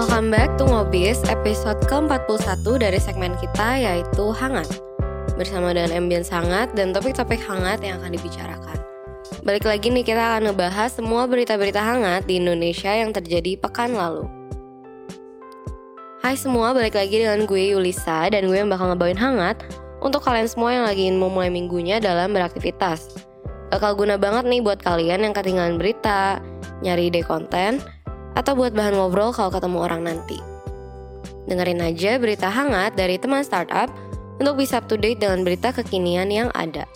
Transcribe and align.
Welcome 0.00 0.32
back 0.32 0.56
to 0.56 0.64
Ngobis, 0.64 1.20
episode 1.28 1.76
ke-41 1.84 2.64
dari 2.80 2.96
segmen 2.96 3.36
kita 3.36 3.76
yaitu 3.76 4.32
Hangat. 4.32 4.80
Bersama 5.36 5.76
dengan 5.76 5.92
ambience 5.92 6.32
hangat 6.32 6.72
dan 6.72 6.96
topik-topik 6.96 7.36
hangat 7.44 7.84
yang 7.84 8.00
akan 8.00 8.16
dibicarakan. 8.16 8.80
Balik 9.44 9.68
lagi 9.68 9.92
nih 9.92 10.00
kita 10.00 10.16
akan 10.24 10.48
ngebahas 10.48 10.88
semua 10.96 11.28
berita-berita 11.28 11.84
hangat 11.84 12.24
di 12.24 12.40
Indonesia 12.40 12.88
yang 12.96 13.12
terjadi 13.12 13.60
pekan 13.60 13.92
lalu. 13.92 14.24
Hai 16.24 16.32
semua, 16.32 16.72
balik 16.72 16.96
lagi 16.96 17.20
dengan 17.20 17.44
gue 17.44 17.76
Yulisa 17.76 18.32
dan 18.32 18.48
gue 18.48 18.56
yang 18.56 18.72
bakal 18.72 18.96
ngebawain 18.96 19.20
hangat 19.20 19.60
Untuk 20.00 20.24
kalian 20.24 20.48
semua 20.48 20.80
yang 20.80 20.88
lagi 20.88 21.12
ingin 21.12 21.20
memulai 21.20 21.52
minggunya 21.52 22.00
dalam 22.00 22.32
beraktivitas. 22.32 23.20
Bakal 23.68 24.00
guna 24.00 24.16
banget 24.16 24.48
nih 24.48 24.64
buat 24.64 24.80
kalian 24.80 25.28
yang 25.28 25.36
ketinggalan 25.36 25.76
berita, 25.76 26.40
nyari 26.80 27.12
ide 27.12 27.20
konten, 27.20 27.84
atau 28.34 28.52
buat 28.54 28.74
bahan 28.74 28.94
ngobrol 28.98 29.34
kalau 29.34 29.50
ketemu 29.50 29.78
orang 29.80 30.02
nanti. 30.06 30.38
Dengerin 31.50 31.82
aja 31.82 32.20
berita 32.20 32.46
hangat 32.46 32.94
dari 32.94 33.18
teman 33.18 33.42
startup 33.42 33.90
untuk 34.38 34.56
bisa 34.60 34.80
up 34.80 34.86
to 34.86 34.94
date 34.94 35.20
dengan 35.20 35.42
berita 35.42 35.74
kekinian 35.74 36.30
yang 36.30 36.48
ada. 36.54 36.88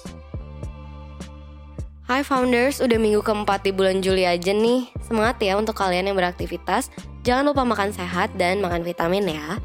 Hai 2.04 2.20
founders, 2.20 2.84
udah 2.84 3.00
minggu 3.00 3.24
keempat 3.24 3.64
di 3.64 3.72
bulan 3.72 4.04
Juli 4.04 4.28
aja 4.28 4.52
nih. 4.52 4.92
Semangat 5.00 5.40
ya 5.40 5.56
untuk 5.56 5.72
kalian 5.72 6.12
yang 6.12 6.16
beraktivitas. 6.20 6.92
Jangan 7.24 7.48
lupa 7.48 7.64
makan 7.64 7.96
sehat 7.96 8.36
dan 8.36 8.60
makan 8.60 8.84
vitamin 8.84 9.24
ya. 9.24 9.56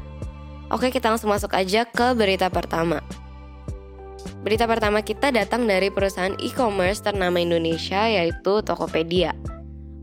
Oke, 0.72 0.88
kita 0.88 1.12
langsung 1.12 1.28
masuk 1.28 1.52
aja 1.52 1.84
ke 1.84 2.16
berita 2.16 2.48
pertama. 2.48 3.04
Berita 4.40 4.64
pertama 4.64 5.04
kita 5.04 5.28
datang 5.28 5.68
dari 5.68 5.92
perusahaan 5.92 6.32
e-commerce 6.40 7.04
ternama 7.04 7.36
Indonesia 7.36 8.08
yaitu 8.08 8.64
Tokopedia. 8.64 9.36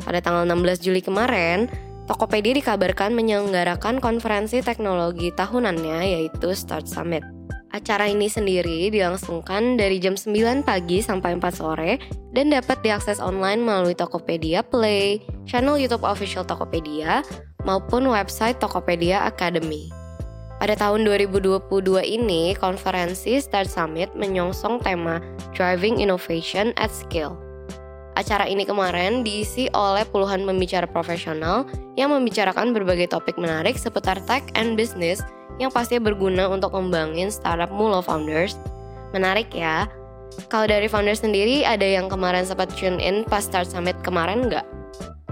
Pada 0.07 0.23
tanggal 0.23 0.47
16 0.47 0.88
Juli 0.88 1.03
kemarin, 1.03 1.67
Tokopedia 2.07 2.55
dikabarkan 2.55 3.11
menyelenggarakan 3.11 3.99
konferensi 3.99 4.63
teknologi 4.63 5.35
tahunannya 5.35 6.15
yaitu 6.15 6.55
Start 6.55 6.87
Summit. 6.87 7.27
Acara 7.76 8.07
ini 8.07 8.32
sendiri 8.32 8.87
dilangsungkan 8.87 9.76
dari 9.76 9.99
jam 9.99 10.15
9 10.15 10.63
pagi 10.63 11.04
sampai 11.04 11.35
4 11.35 11.51
sore 11.51 11.99
dan 12.32 12.48
dapat 12.48 12.79
diakses 12.79 13.20
online 13.20 13.59
melalui 13.59 13.91
Tokopedia 13.91 14.63
Play, 14.63 15.20
channel 15.43 15.76
YouTube 15.76 16.07
official 16.07 16.48
Tokopedia, 16.48 17.27
maupun 17.67 18.07
website 18.07 18.55
Tokopedia 18.63 19.27
Academy. 19.27 19.91
Pada 20.63 20.79
tahun 20.79 21.04
2022 21.04 21.67
ini, 22.07 22.55
konferensi 22.55 23.43
Start 23.43 23.67
Summit 23.67 24.15
menyongsong 24.15 24.79
tema 24.79 25.20
Driving 25.51 25.99
Innovation 25.99 26.71
at 26.79 26.89
Scale– 26.95 27.35
Acara 28.18 28.49
ini 28.49 28.65
kemarin 28.65 29.21
diisi 29.21 29.70
oleh 29.77 30.01
puluhan 30.10 30.41
pembicara 30.41 30.90
profesional 30.90 31.70
yang 31.93 32.10
membicarakan 32.10 32.73
berbagai 32.73 33.13
topik 33.13 33.37
menarik 33.37 33.77
seputar 33.77 34.18
tech 34.26 34.41
and 34.57 34.73
business 34.73 35.21
yang 35.62 35.70
pasti 35.70 36.01
berguna 36.01 36.49
untuk 36.49 36.73
membangun 36.73 37.29
startup 37.29 37.70
Mulo 37.70 38.01
Founders. 38.01 38.57
Menarik 39.13 39.54
ya. 39.54 39.85
Kalau 40.49 40.65
dari 40.65 40.90
founders 40.90 41.21
sendiri 41.21 41.62
ada 41.62 41.85
yang 41.85 42.10
kemarin 42.10 42.41
sempat 42.41 42.73
tune 42.73 42.98
in 42.98 43.21
pas 43.21 43.45
Start 43.45 43.70
Summit 43.70 43.93
kemarin 44.01 44.49
nggak? 44.49 44.65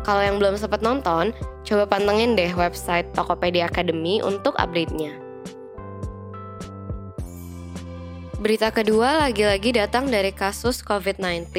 Kalau 0.05 0.21
yang 0.21 0.37
belum 0.37 0.53
sempat 0.53 0.85
nonton, 0.85 1.33
coba 1.65 1.89
pantengin 1.89 2.37
deh 2.37 2.53
website 2.53 3.09
Tokopedia 3.17 3.65
Academy 3.65 4.21
untuk 4.21 4.53
update-nya. 4.61 5.24
Berita 8.45 8.69
kedua 8.69 9.25
lagi-lagi 9.25 9.73
datang 9.73 10.05
dari 10.05 10.29
kasus 10.29 10.85
COVID-19 10.85 11.49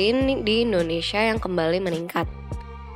di 0.46 0.62
Indonesia 0.62 1.18
yang 1.18 1.42
kembali 1.42 1.82
meningkat. 1.82 2.30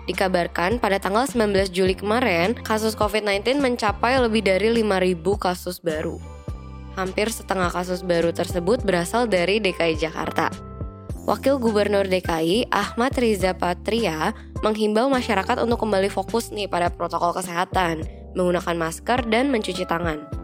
Dikabarkan 0.06 0.78
pada 0.78 1.02
tanggal 1.02 1.26
19 1.26 1.74
Juli 1.74 1.98
kemarin, 1.98 2.54
kasus 2.54 2.94
COVID-19 2.94 3.58
mencapai 3.58 4.22
lebih 4.22 4.46
dari 4.46 4.70
5.000 4.70 5.18
kasus 5.42 5.82
baru. 5.82 6.22
Hampir 6.94 7.34
setengah 7.34 7.66
kasus 7.74 8.06
baru 8.06 8.30
tersebut 8.30 8.78
berasal 8.86 9.26
dari 9.26 9.58
DKI 9.58 9.98
Jakarta. 9.98 10.54
Wakil 11.26 11.58
Gubernur 11.58 12.06
DKI 12.06 12.70
Ahmad 12.70 13.18
Riza 13.18 13.58
Patria 13.58 14.30
menghimbau 14.62 15.10
masyarakat 15.10 15.66
untuk 15.66 15.82
kembali 15.82 16.14
fokus 16.14 16.54
nih 16.54 16.70
pada 16.70 16.94
protokol 16.94 17.34
kesehatan, 17.34 18.06
menggunakan 18.38 18.86
masker 18.86 19.26
dan 19.26 19.50
mencuci 19.50 19.82
tangan. 19.82 20.39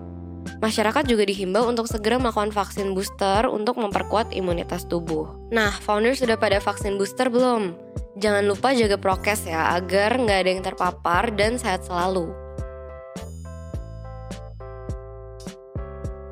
Masyarakat 0.56 1.04
juga 1.04 1.28
dihimbau 1.28 1.68
untuk 1.68 1.84
segera 1.84 2.16
melakukan 2.16 2.48
vaksin 2.48 2.96
booster 2.96 3.44
untuk 3.44 3.76
memperkuat 3.76 4.32
imunitas 4.32 4.88
tubuh. 4.88 5.28
Nah, 5.52 5.68
founder 5.84 6.16
sudah 6.16 6.40
pada 6.40 6.56
vaksin 6.64 6.96
booster 6.96 7.28
belum? 7.28 7.76
Jangan 8.16 8.48
lupa 8.48 8.72
jaga 8.72 8.96
prokes 8.96 9.44
ya, 9.44 9.76
agar 9.76 10.16
nggak 10.16 10.38
ada 10.40 10.50
yang 10.50 10.64
terpapar 10.64 11.28
dan 11.36 11.60
sehat 11.60 11.84
selalu. 11.84 12.32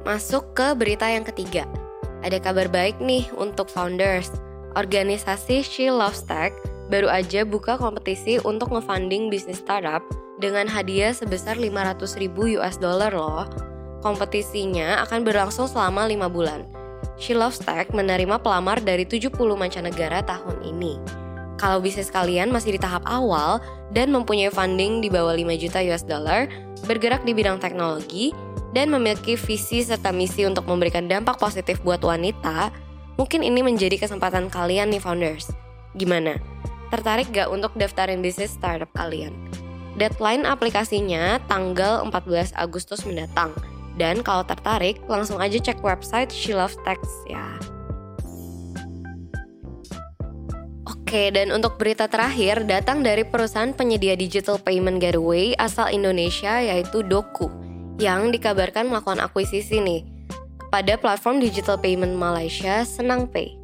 Masuk 0.08 0.56
ke 0.56 0.72
berita 0.72 1.04
yang 1.04 1.24
ketiga. 1.28 1.68
Ada 2.24 2.40
kabar 2.40 2.72
baik 2.72 3.04
nih 3.04 3.28
untuk 3.36 3.68
founders. 3.68 4.32
Organisasi 4.72 5.60
She 5.60 5.92
Loves 5.92 6.24
Tech 6.24 6.56
baru 6.88 7.12
aja 7.12 7.44
buka 7.44 7.76
kompetisi 7.76 8.40
untuk 8.40 8.72
ngefunding 8.72 9.28
bisnis 9.28 9.60
startup 9.60 10.00
dengan 10.40 10.64
hadiah 10.68 11.12
sebesar 11.12 11.60
500 11.60 12.20
ribu 12.20 12.48
US 12.60 12.80
dollar 12.80 13.12
loh. 13.12 13.73
Kompetisinya 14.04 15.00
akan 15.08 15.24
berlangsung 15.24 15.64
selama 15.64 16.04
5 16.04 16.28
bulan. 16.28 16.68
She 17.16 17.32
Loves 17.32 17.56
Tech 17.56 17.88
menerima 17.88 18.36
pelamar 18.36 18.84
dari 18.84 19.08
70 19.08 19.32
mancanegara 19.56 20.20
tahun 20.20 20.60
ini. 20.60 21.00
Kalau 21.56 21.80
bisnis 21.80 22.12
kalian 22.12 22.52
masih 22.52 22.76
di 22.76 22.80
tahap 22.82 23.00
awal 23.08 23.64
dan 23.96 24.12
mempunyai 24.12 24.52
funding 24.52 25.00
di 25.00 25.08
bawah 25.08 25.32
5 25.32 25.56
juta 25.56 25.80
US 25.88 26.04
dollar, 26.04 26.52
bergerak 26.84 27.24
di 27.24 27.32
bidang 27.32 27.56
teknologi, 27.56 28.36
dan 28.76 28.92
memiliki 28.92 29.40
visi 29.40 29.80
serta 29.80 30.12
misi 30.12 30.44
untuk 30.44 30.68
memberikan 30.68 31.08
dampak 31.08 31.40
positif 31.40 31.80
buat 31.80 32.04
wanita, 32.04 32.68
mungkin 33.16 33.40
ini 33.40 33.64
menjadi 33.64 33.96
kesempatan 33.96 34.52
kalian 34.52 34.92
nih 34.92 35.00
founders. 35.00 35.48
Gimana? 35.96 36.36
Tertarik 36.92 37.32
gak 37.32 37.48
untuk 37.48 37.72
daftarin 37.78 38.20
bisnis 38.20 38.52
startup 38.52 38.92
kalian? 38.92 39.32
Deadline 39.96 40.44
aplikasinya 40.44 41.40
tanggal 41.46 42.04
14 42.04 42.52
Agustus 42.58 43.06
mendatang. 43.06 43.54
Dan 43.94 44.26
kalau 44.26 44.42
tertarik, 44.42 44.98
langsung 45.06 45.38
aja 45.38 45.54
cek 45.54 45.78
website 45.78 46.34
She 46.34 46.50
Loves 46.50 46.74
Text 46.82 47.14
ya. 47.30 47.46
Oke, 50.84 51.30
dan 51.30 51.54
untuk 51.54 51.78
berita 51.78 52.10
terakhir 52.10 52.66
datang 52.66 53.06
dari 53.06 53.22
perusahaan 53.22 53.70
penyedia 53.70 54.18
digital 54.18 54.58
payment 54.58 54.98
gateway 54.98 55.54
asal 55.62 55.86
Indonesia 55.86 56.58
yaitu 56.58 57.06
Doku 57.06 57.46
yang 58.02 58.34
dikabarkan 58.34 58.90
melakukan 58.90 59.22
akuisisi 59.22 59.78
nih 59.78 60.02
kepada 60.58 60.98
platform 60.98 61.38
digital 61.38 61.78
payment 61.78 62.18
Malaysia 62.18 62.82
Senang 62.82 63.30
Pay. 63.30 63.54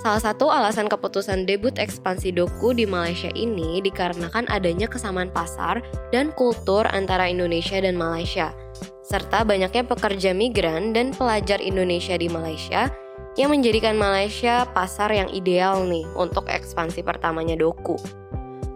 Salah 0.00 0.24
satu 0.24 0.48
alasan 0.48 0.88
keputusan 0.88 1.44
debut 1.44 1.76
ekspansi 1.76 2.32
Doku 2.32 2.72
di 2.72 2.88
Malaysia 2.88 3.28
ini 3.36 3.84
dikarenakan 3.84 4.48
adanya 4.48 4.88
kesamaan 4.88 5.28
pasar 5.28 5.84
dan 6.16 6.32
kultur 6.32 6.88
antara 6.88 7.28
Indonesia 7.28 7.76
dan 7.76 8.00
Malaysia– 8.00 8.56
serta 9.06 9.46
banyaknya 9.46 9.86
pekerja 9.86 10.34
migran 10.34 10.90
dan 10.90 11.14
pelajar 11.14 11.62
Indonesia 11.62 12.18
di 12.18 12.26
Malaysia 12.26 12.90
yang 13.38 13.54
menjadikan 13.54 13.94
Malaysia 13.94 14.66
pasar 14.74 15.14
yang 15.14 15.30
ideal 15.30 15.86
nih 15.86 16.02
untuk 16.18 16.50
ekspansi 16.50 17.06
pertamanya 17.06 17.54
Doku. 17.54 17.94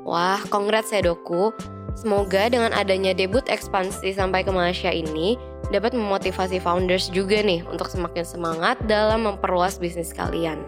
Wah, 0.06 0.38
congrats 0.46 0.94
ya 0.94 1.02
Doku. 1.02 1.50
Semoga 1.98 2.46
dengan 2.46 2.70
adanya 2.70 3.10
debut 3.10 3.42
ekspansi 3.50 4.14
sampai 4.14 4.46
ke 4.46 4.54
Malaysia 4.54 4.94
ini 4.94 5.34
dapat 5.74 5.98
memotivasi 5.98 6.62
founders 6.62 7.10
juga 7.10 7.42
nih 7.42 7.66
untuk 7.66 7.90
semakin 7.90 8.22
semangat 8.22 8.78
dalam 8.86 9.26
memperluas 9.26 9.82
bisnis 9.82 10.14
kalian. 10.14 10.62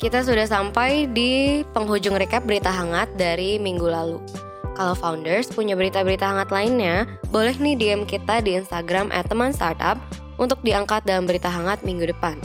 Kita 0.00 0.24
sudah 0.24 0.48
sampai 0.48 1.06
di 1.12 1.60
penghujung 1.70 2.16
recap 2.16 2.42
berita 2.48 2.72
hangat 2.72 3.12
dari 3.14 3.60
minggu 3.60 3.84
lalu. 3.84 4.49
Kalau 4.80 4.96
founders 4.96 5.52
punya 5.52 5.76
berita-berita 5.76 6.24
hangat 6.24 6.48
lainnya, 6.48 7.04
boleh 7.28 7.52
nih 7.60 7.76
DM 7.76 8.08
kita 8.08 8.40
di 8.40 8.56
Instagram 8.56 9.12
at 9.12 9.28
teman 9.28 9.52
startup 9.52 10.00
untuk 10.40 10.56
diangkat 10.64 11.04
dalam 11.04 11.28
berita 11.28 11.52
hangat 11.52 11.84
minggu 11.84 12.08
depan. 12.08 12.40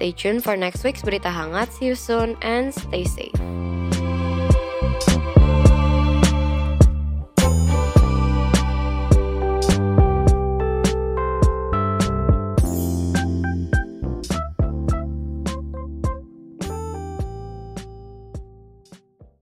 Stay 0.00 0.16
tuned 0.16 0.40
for 0.40 0.56
next 0.56 0.80
week's 0.80 1.04
berita 1.04 1.28
hangat. 1.28 1.68
See 1.76 1.92
you 1.92 1.96
soon 1.98 2.40
and 2.40 2.72
stay 2.72 3.04
safe. 3.04 3.36